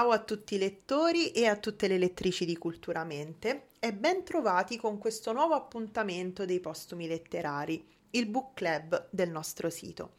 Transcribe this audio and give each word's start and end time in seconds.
Ciao 0.00 0.12
a 0.12 0.18
tutti 0.20 0.54
i 0.54 0.58
lettori 0.58 1.30
e 1.30 1.44
a 1.46 1.56
tutte 1.56 1.86
le 1.86 1.98
lettrici 1.98 2.46
di 2.46 2.56
Culturamente 2.56 3.66
e 3.78 3.92
ben 3.92 4.24
trovati 4.24 4.78
con 4.78 4.96
questo 4.96 5.34
nuovo 5.34 5.52
appuntamento 5.52 6.46
dei 6.46 6.58
postumi 6.58 7.06
letterari, 7.06 7.86
il 8.12 8.24
book 8.24 8.54
club 8.54 9.08
del 9.10 9.28
nostro 9.28 9.68
sito. 9.68 10.12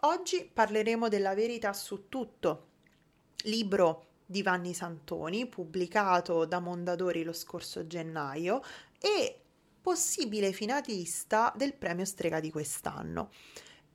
Oggi 0.00 0.50
parleremo 0.52 1.06
della 1.06 1.32
verità 1.34 1.72
su 1.72 2.08
tutto, 2.08 2.66
libro 3.44 4.06
di 4.26 4.42
Vanni 4.42 4.74
Santoni, 4.74 5.46
pubblicato 5.46 6.44
da 6.44 6.58
Mondadori 6.58 7.22
lo 7.22 7.32
scorso 7.32 7.86
gennaio 7.86 8.60
e 8.98 9.38
possibile 9.80 10.50
finalista 10.50 11.54
del 11.56 11.74
premio 11.74 12.04
Strega 12.04 12.40
di 12.40 12.50
quest'anno. 12.50 13.30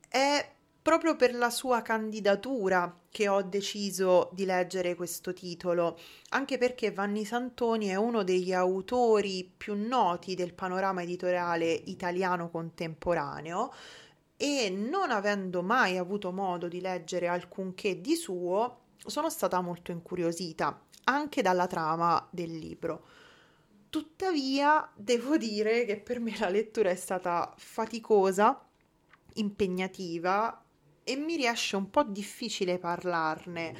È 0.08 0.54
proprio 0.86 1.16
per 1.16 1.34
la 1.34 1.50
sua 1.50 1.82
candidatura 1.82 3.00
che 3.10 3.26
ho 3.26 3.42
deciso 3.42 4.30
di 4.32 4.44
leggere 4.44 4.94
questo 4.94 5.32
titolo, 5.32 5.98
anche 6.28 6.58
perché 6.58 6.92
Vanni 6.92 7.24
Santoni 7.24 7.88
è 7.88 7.96
uno 7.96 8.22
degli 8.22 8.52
autori 8.52 9.52
più 9.56 9.74
noti 9.74 10.36
del 10.36 10.54
panorama 10.54 11.02
editoriale 11.02 11.72
italiano 11.72 12.50
contemporaneo 12.50 13.72
e 14.36 14.70
non 14.70 15.10
avendo 15.10 15.60
mai 15.60 15.96
avuto 15.96 16.30
modo 16.30 16.68
di 16.68 16.80
leggere 16.80 17.26
alcunché 17.26 18.00
di 18.00 18.14
suo, 18.14 18.82
sono 19.04 19.28
stata 19.28 19.60
molto 19.60 19.90
incuriosita 19.90 20.82
anche 21.06 21.42
dalla 21.42 21.66
trama 21.66 22.24
del 22.30 22.56
libro. 22.56 23.06
Tuttavia, 23.90 24.88
devo 24.94 25.36
dire 25.36 25.84
che 25.84 25.98
per 25.98 26.20
me 26.20 26.38
la 26.38 26.48
lettura 26.48 26.90
è 26.90 26.96
stata 26.96 27.52
faticosa, 27.56 28.64
impegnativa 29.34 30.60
e 31.08 31.14
mi 31.14 31.36
riesce 31.36 31.76
un 31.76 31.88
po' 31.88 32.02
difficile 32.02 32.78
parlarne 32.78 33.72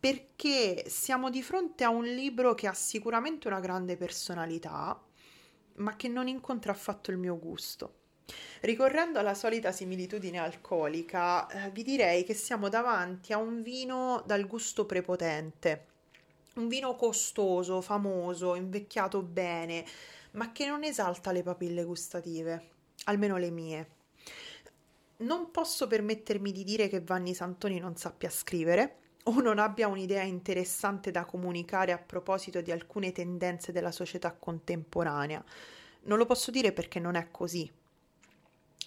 perché 0.00 0.84
siamo 0.88 1.30
di 1.30 1.40
fronte 1.40 1.84
a 1.84 1.88
un 1.88 2.04
libro 2.04 2.54
che 2.54 2.66
ha 2.66 2.72
sicuramente 2.72 3.46
una 3.46 3.60
grande 3.60 3.96
personalità, 3.96 5.00
ma 5.74 5.94
che 5.94 6.08
non 6.08 6.26
incontra 6.26 6.72
affatto 6.72 7.12
il 7.12 7.16
mio 7.16 7.38
gusto. 7.38 7.94
Ricorrendo 8.62 9.20
alla 9.20 9.34
solita 9.34 9.70
similitudine 9.70 10.38
alcolica, 10.38 11.46
eh, 11.46 11.70
vi 11.70 11.84
direi 11.84 12.24
che 12.24 12.34
siamo 12.34 12.68
davanti 12.68 13.32
a 13.32 13.38
un 13.38 13.62
vino 13.62 14.24
dal 14.26 14.44
gusto 14.48 14.84
prepotente, 14.84 15.86
un 16.56 16.66
vino 16.66 16.96
costoso, 16.96 17.80
famoso, 17.80 18.56
invecchiato 18.56 19.22
bene, 19.22 19.84
ma 20.32 20.50
che 20.50 20.66
non 20.66 20.82
esalta 20.82 21.30
le 21.30 21.44
papille 21.44 21.84
gustative, 21.84 22.70
almeno 23.04 23.36
le 23.36 23.50
mie 23.50 23.96
non 25.18 25.50
posso 25.50 25.86
permettermi 25.86 26.52
di 26.52 26.62
dire 26.62 26.88
che 26.88 27.00
Vanni 27.00 27.34
Santoni 27.34 27.78
non 27.78 27.96
sappia 27.96 28.30
scrivere 28.30 28.96
o 29.24 29.40
non 29.40 29.58
abbia 29.58 29.88
un'idea 29.88 30.22
interessante 30.22 31.10
da 31.10 31.24
comunicare 31.24 31.92
a 31.92 31.98
proposito 31.98 32.60
di 32.60 32.70
alcune 32.70 33.12
tendenze 33.12 33.72
della 33.72 33.90
società 33.90 34.32
contemporanea. 34.32 35.44
Non 36.02 36.18
lo 36.18 36.26
posso 36.26 36.50
dire 36.50 36.72
perché 36.72 37.00
non 37.00 37.16
è 37.16 37.30
così. 37.30 37.70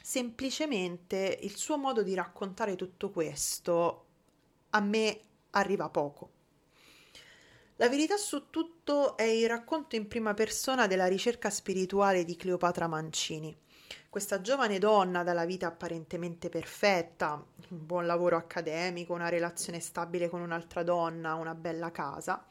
Semplicemente 0.01 1.37
il 1.41 1.55
suo 1.55 1.77
modo 1.77 2.01
di 2.01 2.13
raccontare 2.13 2.75
tutto 2.75 3.09
questo 3.11 4.05
a 4.69 4.79
me 4.79 5.19
arriva 5.51 5.89
poco. 5.89 6.39
La 7.75 7.89
verità 7.89 8.15
su 8.15 8.49
tutto 8.49 9.17
è 9.17 9.23
il 9.23 9.47
racconto 9.47 9.95
in 9.95 10.07
prima 10.07 10.33
persona 10.33 10.87
della 10.87 11.07
ricerca 11.07 11.49
spirituale 11.49 12.23
di 12.23 12.35
Cleopatra 12.35 12.87
Mancini 12.87 13.55
questa 14.09 14.41
giovane 14.41 14.79
donna 14.79 15.23
dalla 15.23 15.45
vita 15.45 15.67
apparentemente 15.67 16.49
perfetta, 16.49 17.43
un 17.69 17.85
buon 17.85 18.05
lavoro 18.05 18.37
accademico, 18.37 19.13
una 19.13 19.29
relazione 19.29 19.79
stabile 19.79 20.29
con 20.29 20.41
un'altra 20.41 20.83
donna, 20.83 21.35
una 21.35 21.55
bella 21.55 21.91
casa. 21.91 22.45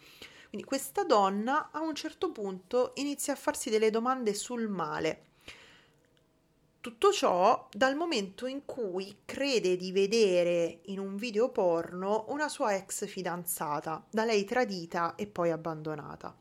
Quindi 0.48 0.66
questa 0.66 1.04
donna 1.04 1.70
a 1.70 1.80
un 1.80 1.94
certo 1.94 2.32
punto 2.32 2.92
inizia 2.96 3.34
a 3.34 3.36
farsi 3.36 3.70
delle 3.70 3.90
domande 3.90 4.34
sul 4.34 4.68
male. 4.68 5.26
Tutto 6.80 7.12
ciò 7.12 7.68
dal 7.70 7.94
momento 7.94 8.46
in 8.46 8.64
cui 8.64 9.18
crede 9.26 9.76
di 9.76 9.92
vedere 9.92 10.80
in 10.86 10.98
un 10.98 11.16
video 11.16 11.50
porno 11.50 12.24
una 12.28 12.48
sua 12.48 12.74
ex 12.74 13.06
fidanzata, 13.06 14.06
da 14.10 14.24
lei 14.24 14.44
tradita 14.44 15.14
e 15.14 15.26
poi 15.26 15.50
abbandonata. 15.50 16.34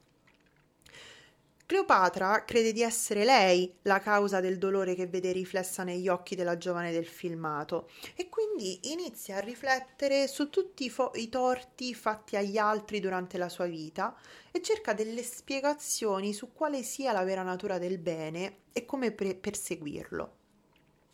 Cleopatra 1.70 2.46
crede 2.46 2.74
di 2.74 2.82
essere 2.82 3.24
lei 3.24 3.72
la 3.84 4.00
causa 4.00 4.40
del 4.40 4.58
dolore 4.58 4.96
che 4.96 5.06
vede 5.06 5.32
riflessa 5.32 5.84
negli 5.84 6.08
occhi 6.08 6.34
della 6.34 6.58
giovane 6.58 6.92
del 6.92 7.06
filmato 7.06 7.92
e 8.16 8.28
quindi 8.28 8.92
inizia 8.92 9.36
a 9.36 9.42
riflettere 9.42 10.28
su 10.28 10.50
tutti 10.50 10.86
i, 10.86 10.90
fo- 10.90 11.12
i 11.14 11.30
torti 11.30 11.94
fatti 11.94 12.36
agli 12.36 12.58
altri 12.58 13.00
durante 13.00 13.38
la 13.38 13.50
sua 13.50 13.68
vita 13.68 14.18
e 14.52 14.64
cerca 14.64 14.94
delle 14.94 15.22
spiegazioni 15.22 16.34
su 16.34 16.54
quale 16.54 16.82
sia 16.82 17.12
la 17.12 17.24
vera 17.24 17.44
natura 17.44 17.78
del 17.78 18.00
bene 18.00 18.62
e 18.74 18.86
come 18.86 19.12
pre- 19.12 19.36
perseguirlo. 19.36 20.38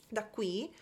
Da 0.07 0.25
qui 0.25 0.73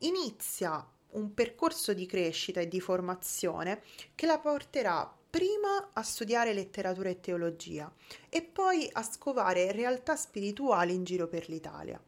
inizia 0.00 0.86
un 1.12 1.32
percorso 1.32 1.94
di 1.94 2.04
crescita 2.04 2.60
e 2.60 2.68
di 2.68 2.80
formazione 2.82 3.82
che 4.14 4.26
la 4.26 4.38
porterà 4.38 5.10
prima 5.32 5.88
a 5.94 6.02
studiare 6.02 6.52
letteratura 6.52 7.08
e 7.08 7.18
teologia 7.18 7.90
e 8.28 8.42
poi 8.42 8.86
a 8.92 9.02
scovare 9.02 9.72
realtà 9.72 10.14
spirituali 10.14 10.92
in 10.92 11.04
giro 11.04 11.26
per 11.26 11.48
l'Italia. 11.48 11.98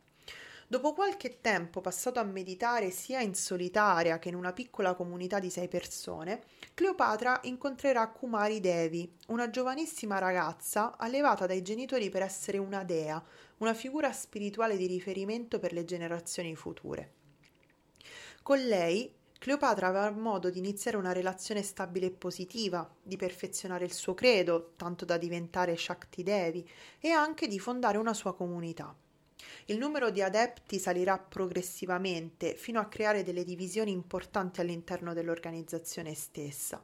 Dopo 0.67 0.93
qualche 0.93 1.41
tempo 1.41 1.81
passato 1.81 2.21
a 2.21 2.23
meditare 2.23 2.91
sia 2.91 3.21
in 3.21 3.34
solitaria 3.34 4.19
che 4.19 4.29
in 4.29 4.34
una 4.34 4.53
piccola 4.53 4.93
comunità 4.93 5.39
di 5.39 5.49
sei 5.49 5.69
persone, 5.69 6.43
Cleopatra 6.75 7.41
incontrerà 7.45 8.07
Kumari 8.09 8.61
Devi, 8.61 9.11
una 9.29 9.49
giovanissima 9.49 10.19
ragazza 10.19 10.99
allevata 10.99 11.47
dai 11.47 11.63
genitori 11.63 12.11
per 12.11 12.21
essere 12.21 12.59
una 12.59 12.84
dea, 12.84 13.25
una 13.59 13.73
figura 13.73 14.13
spirituale 14.13 14.77
di 14.77 14.87
riferimento 14.87 15.59
per 15.59 15.73
le 15.73 15.87
generazioni 15.87 16.55
future. 16.55 17.13
Con 18.43 18.59
lei 18.59 19.11
Cleopatra 19.44 19.88
avrà 19.88 20.10
modo 20.10 20.49
di 20.49 20.59
iniziare 20.59 20.97
una 20.97 21.12
relazione 21.12 21.62
stabile 21.62 22.06
e 22.06 22.10
positiva, 22.12 22.91
di 23.03 23.19
perfezionare 23.19 23.84
il 23.84 23.93
suo 23.93 24.15
credo, 24.15 24.72
tanto 24.77 25.05
da 25.05 25.19
diventare 25.19 25.77
Shakti 25.77 26.22
Devi, 26.22 26.66
e 26.99 27.10
anche 27.10 27.47
di 27.47 27.59
fondare 27.59 27.99
una 27.99 28.15
sua 28.15 28.34
comunità. 28.34 28.97
Il 29.66 29.77
numero 29.77 30.09
di 30.09 30.22
adepti 30.22 30.78
salirà 30.78 31.19
progressivamente 31.19 32.54
fino 32.54 32.81
a 32.81 32.87
creare 32.87 33.22
delle 33.22 33.44
divisioni 33.44 33.91
importanti 33.91 34.62
all'interno 34.62 35.12
dell'organizzazione 35.12 36.15
stessa. 36.15 36.83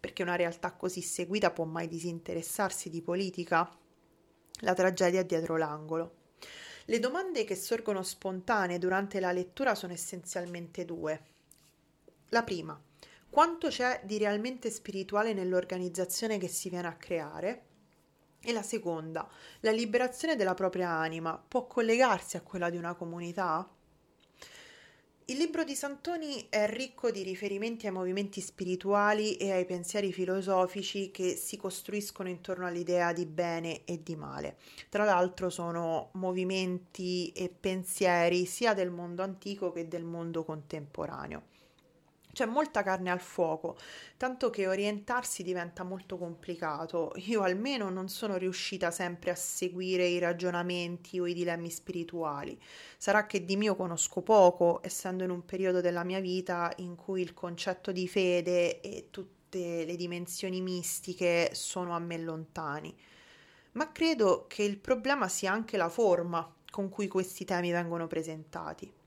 Perché 0.00 0.22
una 0.22 0.34
realtà 0.34 0.72
così 0.72 1.00
seguita 1.00 1.52
può 1.52 1.64
mai 1.64 1.86
disinteressarsi 1.86 2.90
di 2.90 3.02
politica? 3.02 3.70
La 4.62 4.74
tragedia 4.74 5.20
è 5.20 5.24
dietro 5.24 5.56
l'angolo. 5.56 6.14
Le 6.86 6.98
domande 6.98 7.44
che 7.44 7.54
sorgono 7.54 8.02
spontanee 8.02 8.80
durante 8.80 9.20
la 9.20 9.30
lettura 9.30 9.76
sono 9.76 9.92
essenzialmente 9.92 10.84
due. 10.84 11.36
La 12.32 12.42
prima, 12.42 12.78
quanto 13.30 13.68
c'è 13.68 14.02
di 14.04 14.18
realmente 14.18 14.70
spirituale 14.70 15.32
nell'organizzazione 15.32 16.36
che 16.36 16.48
si 16.48 16.68
viene 16.68 16.86
a 16.86 16.96
creare? 16.96 17.62
E 18.40 18.52
la 18.52 18.62
seconda, 18.62 19.26
la 19.60 19.70
liberazione 19.70 20.36
della 20.36 20.52
propria 20.52 20.90
anima 20.90 21.42
può 21.48 21.66
collegarsi 21.66 22.36
a 22.36 22.42
quella 22.42 22.68
di 22.68 22.76
una 22.76 22.92
comunità? 22.94 23.66
Il 25.24 25.38
libro 25.38 25.64
di 25.64 25.74
Santoni 25.74 26.48
è 26.50 26.68
ricco 26.68 27.10
di 27.10 27.22
riferimenti 27.22 27.86
ai 27.86 27.92
movimenti 27.92 28.42
spirituali 28.42 29.36
e 29.36 29.52
ai 29.52 29.64
pensieri 29.64 30.12
filosofici 30.12 31.10
che 31.10 31.34
si 31.34 31.56
costruiscono 31.56 32.28
intorno 32.28 32.66
all'idea 32.66 33.14
di 33.14 33.24
bene 33.24 33.84
e 33.86 34.02
di 34.02 34.16
male. 34.16 34.58
Tra 34.90 35.04
l'altro 35.04 35.48
sono 35.48 36.10
movimenti 36.12 37.32
e 37.32 37.48
pensieri 37.48 38.44
sia 38.44 38.74
del 38.74 38.90
mondo 38.90 39.22
antico 39.22 39.72
che 39.72 39.88
del 39.88 40.04
mondo 40.04 40.44
contemporaneo. 40.44 41.56
C'è 42.38 42.46
molta 42.46 42.84
carne 42.84 43.10
al 43.10 43.18
fuoco, 43.18 43.76
tanto 44.16 44.48
che 44.48 44.68
orientarsi 44.68 45.42
diventa 45.42 45.82
molto 45.82 46.16
complicato. 46.16 47.12
Io 47.26 47.42
almeno 47.42 47.90
non 47.90 48.08
sono 48.08 48.36
riuscita 48.36 48.92
sempre 48.92 49.32
a 49.32 49.34
seguire 49.34 50.06
i 50.06 50.20
ragionamenti 50.20 51.18
o 51.18 51.26
i 51.26 51.34
dilemmi 51.34 51.68
spirituali. 51.68 52.56
Sarà 52.96 53.26
che 53.26 53.44
di 53.44 53.56
mio 53.56 53.74
conosco 53.74 54.22
poco, 54.22 54.78
essendo 54.84 55.24
in 55.24 55.30
un 55.30 55.44
periodo 55.44 55.80
della 55.80 56.04
mia 56.04 56.20
vita 56.20 56.72
in 56.76 56.94
cui 56.94 57.22
il 57.22 57.34
concetto 57.34 57.90
di 57.90 58.06
fede 58.06 58.80
e 58.82 59.08
tutte 59.10 59.84
le 59.84 59.96
dimensioni 59.96 60.60
mistiche 60.60 61.50
sono 61.54 61.92
a 61.92 61.98
me 61.98 62.18
lontani. 62.18 62.96
Ma 63.72 63.90
credo 63.90 64.44
che 64.46 64.62
il 64.62 64.78
problema 64.78 65.26
sia 65.26 65.50
anche 65.50 65.76
la 65.76 65.88
forma 65.88 66.54
con 66.70 66.88
cui 66.88 67.08
questi 67.08 67.44
temi 67.44 67.72
vengono 67.72 68.06
presentati. 68.06 68.97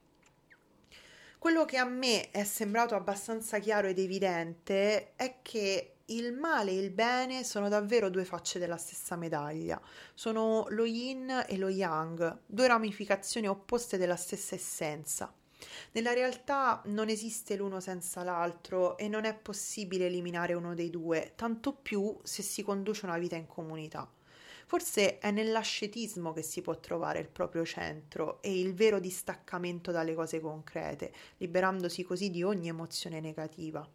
Quello 1.42 1.64
che 1.64 1.76
a 1.76 1.84
me 1.84 2.30
è 2.30 2.44
sembrato 2.44 2.94
abbastanza 2.94 3.58
chiaro 3.58 3.88
ed 3.88 3.98
evidente 3.98 5.16
è 5.16 5.40
che 5.42 5.96
il 6.04 6.32
male 6.34 6.70
e 6.70 6.78
il 6.78 6.90
bene 6.90 7.42
sono 7.42 7.68
davvero 7.68 8.10
due 8.10 8.24
facce 8.24 8.60
della 8.60 8.76
stessa 8.76 9.16
medaglia, 9.16 9.82
sono 10.14 10.66
lo 10.68 10.84
yin 10.84 11.46
e 11.48 11.56
lo 11.58 11.68
yang, 11.68 12.42
due 12.46 12.68
ramificazioni 12.68 13.48
opposte 13.48 13.98
della 13.98 14.14
stessa 14.14 14.54
essenza. 14.54 15.34
Nella 15.90 16.12
realtà 16.12 16.80
non 16.84 17.08
esiste 17.08 17.56
l'uno 17.56 17.80
senza 17.80 18.22
l'altro 18.22 18.96
e 18.96 19.08
non 19.08 19.24
è 19.24 19.34
possibile 19.34 20.06
eliminare 20.06 20.54
uno 20.54 20.76
dei 20.76 20.90
due, 20.90 21.32
tanto 21.34 21.72
più 21.72 22.16
se 22.22 22.42
si 22.42 22.62
conduce 22.62 23.04
una 23.04 23.18
vita 23.18 23.34
in 23.34 23.48
comunità. 23.48 24.08
Forse 24.66 25.18
è 25.18 25.30
nell'ascetismo 25.30 26.32
che 26.32 26.42
si 26.42 26.62
può 26.62 26.78
trovare 26.78 27.18
il 27.18 27.28
proprio 27.28 27.64
centro 27.64 28.40
e 28.42 28.58
il 28.58 28.74
vero 28.74 29.00
distaccamento 29.00 29.90
dalle 29.90 30.14
cose 30.14 30.40
concrete, 30.40 31.12
liberandosi 31.38 32.02
così 32.02 32.30
di 32.30 32.42
ogni 32.42 32.68
emozione 32.68 33.20
negativa. 33.20 33.86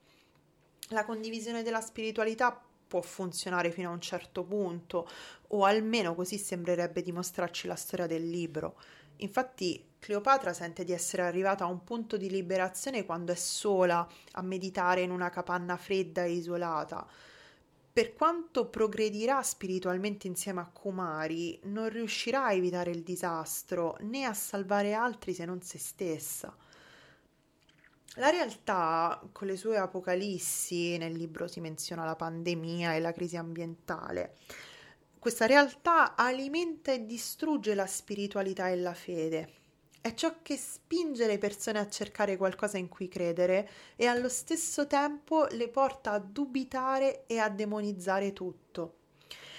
La 0.89 1.03
condivisione 1.03 1.63
della 1.63 1.81
spiritualità 1.81 2.61
può 2.87 3.01
funzionare 3.01 3.71
fino 3.71 3.89
a 3.89 3.93
un 3.93 4.01
certo 4.01 4.43
punto, 4.43 5.09
o 5.49 5.65
almeno 5.65 6.15
così 6.15 6.37
sembrerebbe 6.37 7.01
dimostrarci 7.01 7.67
la 7.67 7.75
storia 7.75 8.07
del 8.07 8.29
libro. 8.29 8.79
Infatti 9.17 9.83
Cleopatra 9.99 10.53
sente 10.53 10.83
di 10.83 10.93
essere 10.93 11.23
arrivata 11.23 11.63
a 11.63 11.67
un 11.67 11.83
punto 11.83 12.17
di 12.17 12.29
liberazione 12.29 13.03
quando 13.03 13.31
è 13.31 13.35
sola 13.35 14.07
a 14.33 14.41
meditare 14.41 15.01
in 15.01 15.11
una 15.11 15.29
capanna 15.29 15.75
fredda 15.75 16.23
e 16.23 16.31
isolata. 16.31 17.05
Per 17.97 18.13
quanto 18.13 18.67
progredirà 18.67 19.41
spiritualmente 19.41 20.27
insieme 20.27 20.59
a 20.61 20.69
Kumari, 20.71 21.59
non 21.63 21.89
riuscirà 21.89 22.45
a 22.45 22.53
evitare 22.53 22.91
il 22.91 23.01
disastro 23.01 23.97
né 24.01 24.23
a 24.23 24.35
salvare 24.35 24.93
altri 24.93 25.33
se 25.33 25.45
non 25.45 25.63
se 25.63 25.79
stessa. 25.79 26.55
La 28.17 28.29
realtà, 28.29 29.19
con 29.31 29.47
le 29.47 29.57
sue 29.57 29.77
apocalissi, 29.77 30.99
nel 30.99 31.13
libro 31.13 31.47
si 31.47 31.59
menziona 31.59 32.05
la 32.05 32.15
pandemia 32.15 32.93
e 32.93 32.99
la 32.99 33.13
crisi 33.13 33.35
ambientale, 33.35 34.35
questa 35.17 35.47
realtà 35.47 36.15
alimenta 36.15 36.91
e 36.91 37.03
distrugge 37.03 37.73
la 37.73 37.87
spiritualità 37.87 38.69
e 38.69 38.75
la 38.75 38.93
fede. 38.93 39.56
È 40.07 40.13
ciò 40.13 40.35
che 40.41 40.55
spinge 40.55 41.27
le 41.27 41.37
persone 41.37 41.79
a 41.79 41.89
cercare 41.89 42.37
qualcosa 42.37 42.77
in 42.77 42.87
cui 42.87 43.09
credere 43.09 43.69
e 43.97 44.05
allo 44.05 44.29
stesso 44.29 44.87
tempo 44.87 45.47
le 45.51 45.67
porta 45.67 46.11
a 46.11 46.19
dubitare 46.19 47.25
e 47.27 47.39
a 47.39 47.49
demonizzare 47.49 48.31
tutto. 48.31 48.99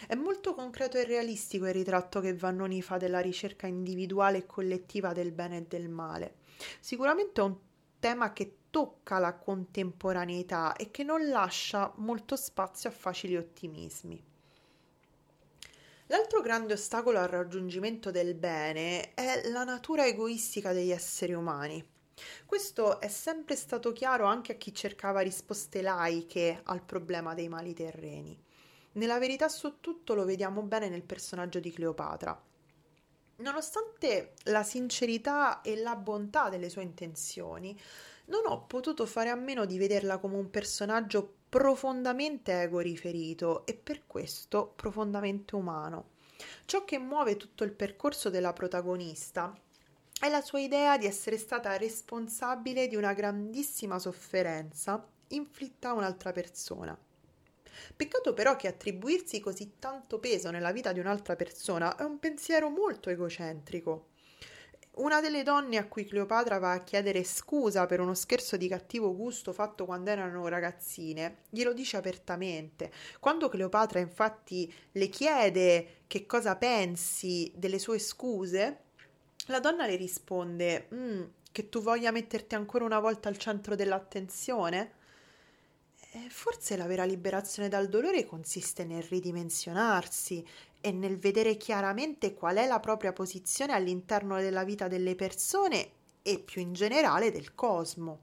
È 0.06 0.14
molto 0.14 0.54
concreto 0.54 0.96
e 0.96 1.04
realistico 1.04 1.66
il 1.66 1.74
ritratto 1.74 2.20
che 2.20 2.34
Vannoni 2.34 2.80
fa 2.80 2.96
della 2.96 3.20
ricerca 3.20 3.66
individuale 3.66 4.38
e 4.38 4.46
collettiva 4.46 5.12
del 5.12 5.32
bene 5.32 5.58
e 5.58 5.66
del 5.68 5.90
male. 5.90 6.36
Sicuramente 6.80 7.42
è 7.42 7.44
un 7.44 7.56
tema 7.98 8.32
che 8.32 8.60
tocca 8.70 9.18
la 9.18 9.34
contemporaneità 9.34 10.76
e 10.76 10.90
che 10.90 11.02
non 11.02 11.28
lascia 11.28 11.92
molto 11.96 12.36
spazio 12.36 12.88
a 12.88 12.92
facili 12.92 13.36
ottimismi. 13.36 14.24
L'altro 16.10 16.40
grande 16.40 16.72
ostacolo 16.72 17.18
al 17.18 17.28
raggiungimento 17.28 18.10
del 18.10 18.34
bene 18.34 19.12
è 19.12 19.46
la 19.50 19.62
natura 19.64 20.06
egoistica 20.06 20.72
degli 20.72 20.90
esseri 20.90 21.34
umani. 21.34 21.86
Questo 22.46 22.98
è 22.98 23.08
sempre 23.08 23.56
stato 23.56 23.92
chiaro 23.92 24.24
anche 24.24 24.52
a 24.52 24.54
chi 24.54 24.72
cercava 24.72 25.20
risposte 25.20 25.82
laiche 25.82 26.62
al 26.64 26.82
problema 26.82 27.34
dei 27.34 27.50
mali 27.50 27.74
terreni. 27.74 28.42
Nella 28.92 29.18
verità 29.18 29.50
su 29.50 29.80
tutto 29.80 30.14
lo 30.14 30.24
vediamo 30.24 30.62
bene 30.62 30.88
nel 30.88 31.02
personaggio 31.02 31.60
di 31.60 31.70
Cleopatra. 31.70 32.42
Nonostante 33.36 34.32
la 34.44 34.62
sincerità 34.62 35.60
e 35.60 35.76
la 35.76 35.94
bontà 35.94 36.48
delle 36.48 36.70
sue 36.70 36.82
intenzioni, 36.82 37.78
non 38.28 38.46
ho 38.46 38.64
potuto 38.64 39.04
fare 39.04 39.28
a 39.28 39.34
meno 39.34 39.66
di 39.66 39.76
vederla 39.76 40.16
come 40.16 40.36
un 40.36 40.48
personaggio 40.48 41.37
profondamente 41.48 42.52
ego-riferito 42.62 43.64
e 43.64 43.74
per 43.74 44.06
questo 44.06 44.72
profondamente 44.76 45.54
umano. 45.54 46.10
Ciò 46.66 46.84
che 46.84 46.98
muove 46.98 47.36
tutto 47.36 47.64
il 47.64 47.72
percorso 47.72 48.30
della 48.30 48.52
protagonista 48.52 49.56
è 50.20 50.28
la 50.28 50.42
sua 50.42 50.60
idea 50.60 50.98
di 50.98 51.06
essere 51.06 51.38
stata 51.38 51.76
responsabile 51.76 52.86
di 52.88 52.96
una 52.96 53.12
grandissima 53.12 53.98
sofferenza 53.98 55.06
inflitta 55.28 55.90
a 55.90 55.94
un'altra 55.94 56.32
persona. 56.32 56.96
Peccato 57.94 58.34
però 58.34 58.56
che 58.56 58.68
attribuirsi 58.68 59.40
così 59.40 59.74
tanto 59.78 60.18
peso 60.18 60.50
nella 60.50 60.72
vita 60.72 60.92
di 60.92 60.98
un'altra 60.98 61.36
persona 61.36 61.96
è 61.96 62.02
un 62.02 62.18
pensiero 62.18 62.68
molto 62.68 63.10
egocentrico. 63.10 64.08
Una 64.98 65.20
delle 65.20 65.44
donne 65.44 65.76
a 65.76 65.86
cui 65.86 66.04
Cleopatra 66.04 66.58
va 66.58 66.72
a 66.72 66.82
chiedere 66.82 67.22
scusa 67.22 67.86
per 67.86 68.00
uno 68.00 68.14
scherzo 68.14 68.56
di 68.56 68.66
cattivo 68.66 69.14
gusto 69.14 69.52
fatto 69.52 69.84
quando 69.84 70.10
erano 70.10 70.48
ragazzine, 70.48 71.42
glielo 71.50 71.72
dice 71.72 71.96
apertamente. 71.96 72.90
Quando 73.20 73.48
Cleopatra 73.48 74.00
infatti 74.00 74.72
le 74.92 75.08
chiede 75.08 76.00
che 76.08 76.26
cosa 76.26 76.56
pensi 76.56 77.52
delle 77.54 77.78
sue 77.78 78.00
scuse, 78.00 78.78
la 79.46 79.60
donna 79.60 79.86
le 79.86 79.94
risponde 79.94 80.88
mm, 80.92 81.22
che 81.52 81.68
tu 81.68 81.80
voglia 81.80 82.10
metterti 82.10 82.56
ancora 82.56 82.84
una 82.84 82.98
volta 82.98 83.28
al 83.28 83.38
centro 83.38 83.76
dell'attenzione? 83.76 84.94
Eh, 86.10 86.30
forse 86.30 86.76
la 86.76 86.86
vera 86.86 87.04
liberazione 87.04 87.68
dal 87.68 87.88
dolore 87.88 88.24
consiste 88.24 88.84
nel 88.84 89.02
ridimensionarsi 89.02 90.42
e 90.80 90.90
nel 90.90 91.18
vedere 91.18 91.58
chiaramente 91.58 92.32
qual 92.32 92.56
è 92.56 92.66
la 92.66 92.80
propria 92.80 93.12
posizione 93.12 93.74
all'interno 93.74 94.38
della 94.40 94.64
vita 94.64 94.88
delle 94.88 95.14
persone 95.14 95.90
e 96.22 96.38
più 96.38 96.62
in 96.62 96.72
generale 96.72 97.30
del 97.30 97.54
cosmo. 97.54 98.20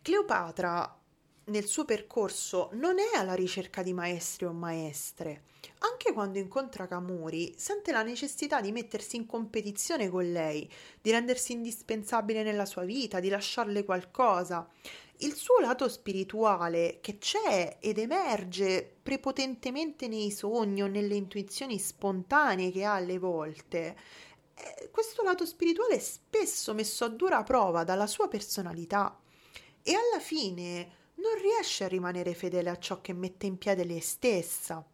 Cleopatra 0.00 0.95
nel 1.46 1.66
suo 1.66 1.84
percorso 1.84 2.70
non 2.72 2.98
è 2.98 3.16
alla 3.16 3.34
ricerca 3.34 3.82
di 3.82 3.92
maestri 3.92 4.46
o 4.46 4.52
maestre. 4.52 5.44
Anche 5.78 6.12
quando 6.12 6.38
incontra 6.38 6.86
Camuri, 6.86 7.54
sente 7.56 7.92
la 7.92 8.02
necessità 8.02 8.60
di 8.60 8.72
mettersi 8.72 9.16
in 9.16 9.26
competizione 9.26 10.08
con 10.08 10.30
lei, 10.30 10.68
di 11.00 11.10
rendersi 11.10 11.52
indispensabile 11.52 12.42
nella 12.42 12.64
sua 12.64 12.84
vita, 12.84 13.20
di 13.20 13.28
lasciarle 13.28 13.84
qualcosa 13.84 14.68
il 15.20 15.34
suo 15.34 15.60
lato 15.60 15.88
spirituale 15.88 16.98
che 17.00 17.16
c'è 17.18 17.78
ed 17.80 17.98
emerge 17.98 18.96
prepotentemente 19.02 20.08
nei 20.08 20.30
sogni 20.30 20.82
o 20.82 20.86
nelle 20.86 21.14
intuizioni 21.14 21.78
spontanee 21.78 22.70
che 22.70 22.84
ha 22.84 22.94
alle 22.94 23.18
volte, 23.18 23.96
eh, 24.54 24.90
questo 24.90 25.22
lato 25.22 25.46
spirituale 25.46 25.94
è 25.94 26.00
spesso 26.00 26.74
messo 26.74 27.04
a 27.04 27.08
dura 27.08 27.42
prova 27.44 27.84
dalla 27.84 28.06
sua 28.06 28.28
personalità 28.28 29.18
e 29.82 29.94
alla 29.94 30.20
fine 30.20 31.04
non 31.16 31.34
riesce 31.40 31.84
a 31.84 31.88
rimanere 31.88 32.34
fedele 32.34 32.70
a 32.70 32.78
ciò 32.78 33.00
che 33.00 33.12
mette 33.12 33.46
in 33.46 33.58
piede 33.58 33.84
lei 33.84 34.00
stessa. 34.00 34.84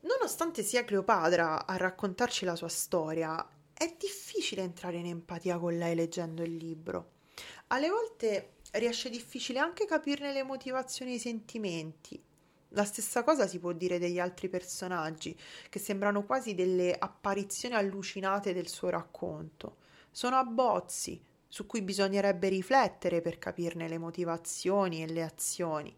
Nonostante 0.00 0.62
sia 0.62 0.84
Cleopatra 0.84 1.66
a 1.66 1.76
raccontarci 1.76 2.44
la 2.44 2.56
sua 2.56 2.68
storia, 2.68 3.46
è 3.72 3.94
difficile 3.98 4.62
entrare 4.62 4.96
in 4.96 5.06
empatia 5.06 5.58
con 5.58 5.76
lei 5.76 5.94
leggendo 5.94 6.42
il 6.42 6.56
libro. 6.56 7.12
Alle 7.68 7.88
volte 7.88 8.54
riesce 8.72 9.08
difficile 9.08 9.58
anche 9.58 9.86
capirne 9.86 10.32
le 10.32 10.42
motivazioni 10.42 11.12
e 11.12 11.14
i 11.14 11.18
sentimenti. 11.20 12.22
La 12.70 12.84
stessa 12.84 13.22
cosa 13.22 13.46
si 13.46 13.58
può 13.58 13.72
dire 13.72 13.98
degli 13.98 14.18
altri 14.18 14.48
personaggi, 14.48 15.38
che 15.68 15.78
sembrano 15.78 16.24
quasi 16.24 16.54
delle 16.54 16.94
apparizioni 16.96 17.74
allucinate 17.74 18.52
del 18.52 18.68
suo 18.68 18.90
racconto. 18.90 19.76
Sono 20.10 20.36
abbozzi 20.36 21.20
su 21.54 21.66
cui 21.66 21.82
bisognerebbe 21.82 22.48
riflettere 22.48 23.20
per 23.20 23.38
capirne 23.38 23.86
le 23.86 23.96
motivazioni 23.96 25.04
e 25.04 25.06
le 25.06 25.22
azioni, 25.22 25.96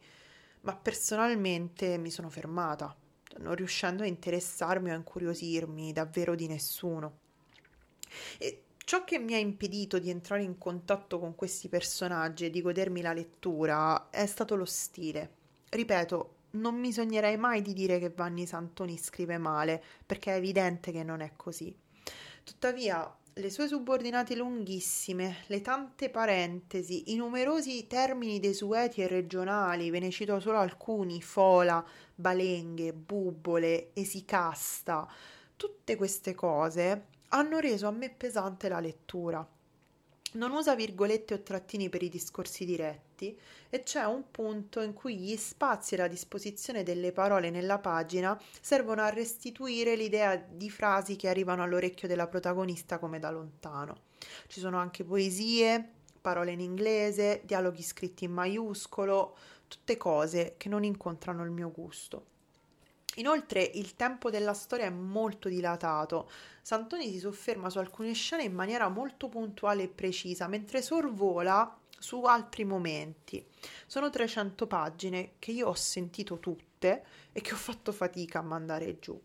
ma 0.61 0.77
personalmente 0.77 1.97
mi 1.97 2.11
sono 2.11 2.29
fermata, 2.29 2.95
non 3.39 3.55
riuscendo 3.55 4.03
a 4.03 4.07
interessarmi 4.07 4.91
o 4.91 4.93
a 4.93 4.97
incuriosirmi 4.97 5.95
davvero 5.95 6.35
di 6.35 6.47
nessuno. 6.47 7.21
E 8.37 8.65
Ciò 8.85 9.03
che 9.03 9.19
mi 9.19 9.33
ha 9.33 9.39
impedito 9.39 9.99
di 9.99 10.11
entrare 10.11 10.43
in 10.43 10.59
contatto 10.59 11.19
con 11.19 11.35
questi 11.35 11.69
personaggi 11.69 12.45
e 12.45 12.51
di 12.51 12.61
godermi 12.61 13.01
la 13.01 13.15
lettura 13.15 14.11
è 14.11 14.27
stato 14.27 14.57
lo 14.57 14.67
stile. 14.67 15.31
Ripeto, 15.71 16.35
non 16.51 16.79
mi 16.79 16.93
sognerei 16.93 17.37
mai 17.39 17.63
di 17.63 17.73
dire 17.73 17.99
che 17.99 18.11
Vanni 18.11 18.47
Santoni 18.47 18.99
scrive 18.99 19.39
male, 19.39 19.83
perché 20.05 20.35
è 20.35 20.37
evidente 20.37 20.93
che 20.93 21.03
non 21.03 21.21
è 21.21 21.33
così. 21.35 21.75
Tuttavia, 22.45 23.13
le 23.39 23.51
sue 23.51 23.69
subordinate 23.69 24.35
lunghissime, 24.35 25.45
le 25.49 25.61
tante 25.61 26.09
parentesi, 26.09 27.13
i 27.13 27.17
numerosi 27.17 27.87
termini 27.87 28.41
desueti 28.41 29.03
e 29.03 29.09
regionali, 29.09 29.91
ve 29.91 29.99
ne 29.99 30.11
cito 30.11 30.41
solo 30.41 30.59
alcuni, 30.59 31.21
fola, 31.21 31.85
balenghe, 32.15 32.95
bubbole, 32.95 33.91
esicasta, 33.93 35.07
tutte 35.55 35.97
queste 35.97 36.35
cose 36.35 37.09
hanno 37.29 37.59
reso 37.59 37.87
a 37.87 37.91
me 37.91 38.09
pesante 38.09 38.71
la 38.71 38.81
lettura. 38.81 39.47
Non 40.37 40.51
usa 40.51 40.75
virgolette 40.75 41.33
o 41.33 41.43
trattini 41.43 41.89
per 41.89 42.03
i 42.03 42.11
discorsi 42.11 42.67
diretti 42.67 43.35
e 43.71 43.83
c'è 43.83 44.05
un 44.05 44.31
punto 44.31 44.83
in 44.83 44.93
cui 44.93 45.17
gli 45.17 45.35
spazi 45.35 45.95
e 45.95 45.97
la 45.97 46.09
disposizione 46.09 46.83
delle 46.83 47.11
parole 47.11 47.49
nella 47.49 47.79
pagina 47.79 48.39
servono 48.61 49.01
a 49.01 49.09
restituire 49.09 49.97
l'idea 49.97 50.37
di 50.37 50.69
frasi 50.69 51.17
che 51.17 51.31
arrivano 51.31 51.63
all'orecchio 51.63 52.07
della 52.07 52.27
protagonista 52.27 52.99
come 52.99 53.19
da 53.19 53.31
lontano. 53.31 53.97
Ci 54.47 54.61
sono 54.61 54.77
anche 54.77 55.05
poesie, 55.05 55.93
parole 56.21 56.53
in 56.53 56.61
inglese, 56.61 57.41
dialoghi 57.47 57.83
scritti 57.83 58.25
in 58.25 58.33
maiuscolo, 58.33 59.39
tutte 59.67 59.97
cose 59.97 60.57
che 60.59 60.69
non 60.69 60.85
incontrano 60.85 61.45
il 61.45 61.51
mio 61.51 61.71
gusto. 61.71 62.36
Inoltre 63.19 63.63
il 63.63 63.97
tempo 63.97 64.31
della 64.31 64.55
storia 64.55 64.87
è 64.87 64.91
molto 64.91 65.49
dilatato. 65.49 66.31
Santoni 66.61 67.11
si 67.11 67.19
sofferma 67.19 67.71
su 67.71 67.79
alcune 67.79 68.13
scene 68.13 68.43
in 68.43 68.53
maniera 68.53 68.89
molto 68.89 69.29
puntuale 69.29 69.85
e 69.85 69.89
precisa, 69.89 70.49
mentre 70.49 70.83
sorvola 70.83 71.79
su 71.99 72.23
altri 72.25 72.65
momenti. 72.65 73.45
Sono 73.87 74.11
300 74.11 74.67
pagine 74.67 75.33
che 75.39 75.53
io 75.53 75.69
ho 75.69 75.75
sentito 75.75 76.39
tutte 76.39 77.05
e 77.33 77.41
che 77.41 77.55
ho 77.55 77.57
fatto 77.57 77.93
fatica 77.93 78.41
a 78.41 78.43
mandare 78.43 78.99
giù. 78.99 79.19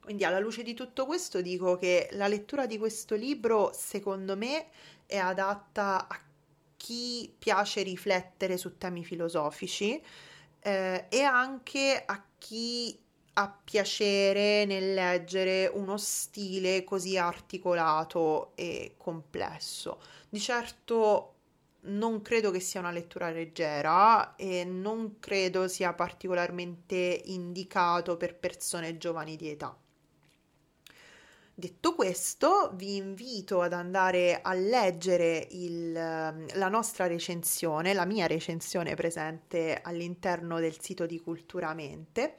Quindi 0.00 0.24
alla 0.24 0.38
luce 0.38 0.62
di 0.62 0.72
tutto 0.72 1.04
questo 1.04 1.42
dico 1.42 1.76
che 1.76 2.08
la 2.12 2.28
lettura 2.28 2.64
di 2.64 2.78
questo 2.78 3.14
libro 3.14 3.72
secondo 3.74 4.38
me 4.38 4.68
è 5.04 5.18
adatta 5.18 6.08
a 6.08 6.18
chi 6.78 7.30
piace 7.36 7.82
riflettere 7.82 8.56
su 8.56 8.78
temi 8.78 9.04
filosofici 9.04 10.02
eh, 10.68 11.06
e 11.08 11.22
anche 11.22 12.02
a 12.04 12.22
chi 12.36 12.98
ha 13.34 13.58
piacere 13.64 14.64
nel 14.66 14.92
leggere 14.92 15.70
uno 15.72 15.96
stile 15.96 16.84
così 16.84 17.16
articolato 17.16 18.52
e 18.54 18.94
complesso. 18.98 20.00
Di 20.28 20.38
certo 20.40 21.34
non 21.82 22.20
credo 22.20 22.50
che 22.50 22.60
sia 22.60 22.80
una 22.80 22.90
lettura 22.90 23.30
leggera 23.30 24.34
e 24.36 24.64
non 24.64 25.18
credo 25.20 25.68
sia 25.68 25.94
particolarmente 25.94 27.22
indicato 27.26 28.16
per 28.16 28.36
persone 28.36 28.98
giovani 28.98 29.36
di 29.36 29.48
età. 29.50 29.74
Detto 31.60 31.96
questo, 31.96 32.70
vi 32.74 32.94
invito 32.94 33.62
ad 33.62 33.72
andare 33.72 34.40
a 34.42 34.54
leggere 34.54 35.48
il, 35.50 35.90
la 35.90 36.68
nostra 36.68 37.08
recensione, 37.08 37.94
la 37.94 38.04
mia 38.04 38.28
recensione 38.28 38.94
presente 38.94 39.80
all'interno 39.82 40.60
del 40.60 40.80
sito 40.80 41.04
di 41.04 41.18
Culturamente 41.18 42.36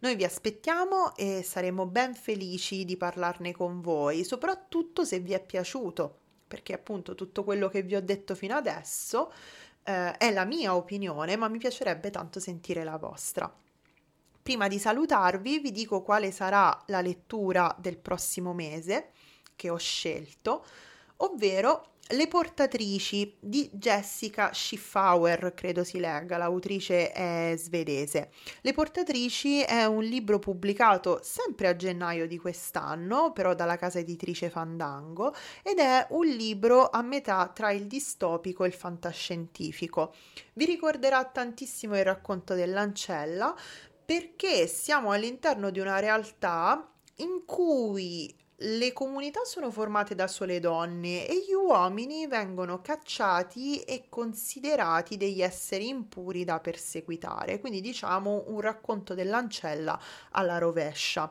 Noi 0.00 0.14
vi 0.14 0.24
aspettiamo 0.24 1.14
e 1.16 1.42
saremo 1.42 1.86
ben 1.86 2.14
felici 2.14 2.84
di 2.84 2.96
parlarne 2.96 3.52
con 3.52 3.80
voi, 3.80 4.24
soprattutto 4.24 5.04
se 5.04 5.18
vi 5.18 5.32
è 5.32 5.44
piaciuto, 5.44 6.18
perché 6.48 6.72
appunto 6.72 7.14
tutto 7.14 7.44
quello 7.44 7.68
che 7.68 7.82
vi 7.82 7.96
ho 7.96 8.00
detto 8.00 8.34
fino 8.34 8.54
adesso 8.54 9.32
eh, 9.84 10.16
è 10.16 10.30
la 10.32 10.44
mia 10.44 10.74
opinione, 10.74 11.36
ma 11.36 11.48
mi 11.48 11.58
piacerebbe 11.58 12.10
tanto 12.10 12.40
sentire 12.40 12.82
la 12.82 12.96
vostra. 12.96 13.52
Prima 14.42 14.68
di 14.68 14.78
salutarvi 14.78 15.58
vi 15.58 15.70
dico 15.70 16.02
quale 16.02 16.30
sarà 16.30 16.82
la 16.86 17.02
lettura 17.02 17.74
del 17.78 17.98
prossimo 17.98 18.54
mese 18.54 19.10
che 19.54 19.68
ho 19.68 19.76
scelto, 19.76 20.64
ovvero 21.22 21.90
le 22.12 22.26
portatrici 22.26 23.36
di 23.38 23.70
Jessica 23.72 24.52
Schiffauer, 24.52 25.52
credo 25.54 25.84
si 25.84 26.00
legga, 26.00 26.38
l'autrice 26.38 27.12
è 27.12 27.54
svedese. 27.56 28.32
Le 28.62 28.72
portatrici 28.72 29.60
è 29.60 29.84
un 29.84 30.02
libro 30.02 30.40
pubblicato 30.40 31.20
sempre 31.22 31.68
a 31.68 31.76
gennaio 31.76 32.26
di 32.26 32.36
quest'anno, 32.36 33.30
però 33.32 33.54
dalla 33.54 33.76
casa 33.76 34.00
editrice 34.00 34.50
Fandango, 34.50 35.32
ed 35.62 35.78
è 35.78 36.04
un 36.10 36.26
libro 36.26 36.90
a 36.90 37.00
metà 37.02 37.48
tra 37.54 37.70
il 37.70 37.86
distopico 37.86 38.64
e 38.64 38.68
il 38.68 38.74
fantascientifico. 38.74 40.12
Vi 40.54 40.64
ricorderà 40.64 41.24
tantissimo 41.24 41.96
il 41.96 42.04
racconto 42.04 42.54
dell'ancella 42.54 43.54
perché 44.04 44.66
siamo 44.66 45.12
all'interno 45.12 45.70
di 45.70 45.78
una 45.78 46.00
realtà 46.00 46.90
in 47.16 47.44
cui 47.46 48.34
le 48.62 48.92
comunità 48.92 49.44
sono 49.44 49.70
formate 49.70 50.14
da 50.14 50.26
sole 50.26 50.60
donne 50.60 51.26
e 51.26 51.44
gli 51.46 51.52
uomini 51.52 52.26
vengono 52.26 52.82
cacciati 52.82 53.80
e 53.80 54.06
considerati 54.10 55.16
degli 55.16 55.40
esseri 55.40 55.88
impuri 55.88 56.44
da 56.44 56.60
perseguitare, 56.60 57.58
quindi 57.58 57.80
diciamo 57.80 58.44
un 58.48 58.60
racconto 58.60 59.14
dell'ancella 59.14 59.98
alla 60.32 60.58
rovescia. 60.58 61.30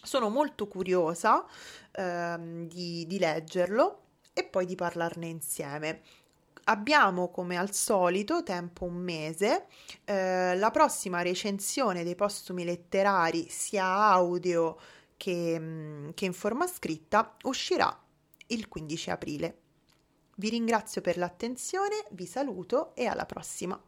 Sono 0.00 0.30
molto 0.30 0.68
curiosa 0.68 1.44
ehm, 1.92 2.66
di, 2.66 3.04
di 3.06 3.18
leggerlo 3.18 4.02
e 4.32 4.44
poi 4.44 4.64
di 4.64 4.74
parlarne 4.74 5.26
insieme. 5.26 6.00
Abbiamo 6.64 7.30
come 7.30 7.58
al 7.58 7.72
solito 7.72 8.42
tempo 8.42 8.84
un 8.84 8.94
mese. 8.94 9.66
Eh, 10.04 10.56
la 10.56 10.70
prossima 10.70 11.20
recensione 11.20 12.04
dei 12.04 12.14
postumi 12.14 12.64
letterari 12.64 13.48
sia 13.50 13.84
audio 13.84 14.76
che, 15.18 15.58
mm, 15.60 16.10
che 16.14 16.24
in 16.24 16.32
forma 16.32 16.66
scritta 16.66 17.36
uscirà 17.42 17.94
il 18.46 18.68
15 18.68 19.10
aprile. 19.10 19.58
Vi 20.36 20.48
ringrazio 20.48 21.02
per 21.02 21.18
l'attenzione, 21.18 22.06
vi 22.12 22.24
saluto 22.24 22.94
e 22.94 23.04
alla 23.04 23.26
prossima. 23.26 23.78